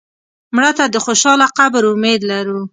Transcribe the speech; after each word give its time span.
مړه 0.55 0.71
ته 0.77 0.85
د 0.89 0.95
خوشاله 1.05 1.45
قبر 1.57 1.83
امید 1.93 2.21
لرو 2.31 2.59